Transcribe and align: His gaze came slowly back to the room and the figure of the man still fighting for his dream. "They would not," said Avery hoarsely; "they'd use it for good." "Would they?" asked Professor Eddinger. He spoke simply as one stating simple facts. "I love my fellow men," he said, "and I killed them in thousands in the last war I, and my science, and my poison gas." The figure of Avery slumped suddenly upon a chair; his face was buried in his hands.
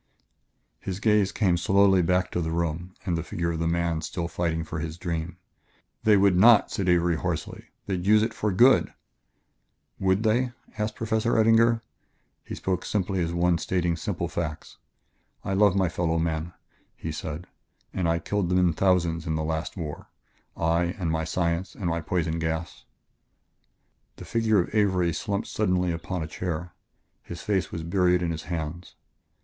His 0.79 0.99
gaze 0.99 1.31
came 1.31 1.57
slowly 1.57 2.01
back 2.01 2.31
to 2.31 2.41
the 2.41 2.49
room 2.49 2.95
and 3.05 3.15
the 3.15 3.21
figure 3.21 3.51
of 3.51 3.59
the 3.59 3.67
man 3.67 4.01
still 4.01 4.27
fighting 4.27 4.63
for 4.63 4.79
his 4.79 4.97
dream. 4.97 5.37
"They 6.05 6.17
would 6.17 6.35
not," 6.35 6.71
said 6.71 6.89
Avery 6.89 7.17
hoarsely; 7.17 7.65
"they'd 7.85 8.03
use 8.07 8.23
it 8.23 8.33
for 8.33 8.51
good." 8.51 8.95
"Would 9.99 10.23
they?" 10.23 10.53
asked 10.75 10.95
Professor 10.95 11.37
Eddinger. 11.37 11.81
He 12.43 12.55
spoke 12.55 12.83
simply 12.83 13.21
as 13.23 13.31
one 13.31 13.59
stating 13.59 13.95
simple 13.95 14.27
facts. 14.27 14.77
"I 15.45 15.53
love 15.53 15.75
my 15.75 15.87
fellow 15.87 16.17
men," 16.17 16.53
he 16.95 17.11
said, 17.11 17.45
"and 17.93 18.09
I 18.09 18.17
killed 18.17 18.49
them 18.49 18.57
in 18.57 18.73
thousands 18.73 19.27
in 19.27 19.35
the 19.35 19.43
last 19.43 19.77
war 19.77 20.07
I, 20.57 20.95
and 20.97 21.11
my 21.11 21.25
science, 21.25 21.75
and 21.75 21.85
my 21.85 22.01
poison 22.01 22.39
gas." 22.39 22.85
The 24.15 24.25
figure 24.25 24.59
of 24.61 24.73
Avery 24.73 25.13
slumped 25.13 25.45
suddenly 25.47 25.91
upon 25.91 26.23
a 26.23 26.27
chair; 26.27 26.73
his 27.21 27.43
face 27.43 27.71
was 27.71 27.83
buried 27.83 28.23
in 28.23 28.31
his 28.31 28.45
hands. 28.45 28.95